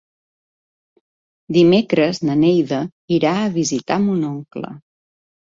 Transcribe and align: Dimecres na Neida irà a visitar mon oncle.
Dimecres 1.57 2.21
na 2.29 2.39
Neida 2.45 2.81
irà 3.19 3.35
a 3.43 3.53
visitar 3.61 4.01
mon 4.09 4.27
oncle. 4.33 4.75